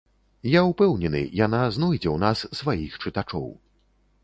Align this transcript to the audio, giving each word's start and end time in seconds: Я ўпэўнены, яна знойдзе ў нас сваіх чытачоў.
Я 0.51 0.61
ўпэўнены, 0.69 1.21
яна 1.45 1.59
знойдзе 1.77 2.09
ў 2.15 2.17
нас 2.25 2.37
сваіх 2.63 2.99
чытачоў. 3.03 3.49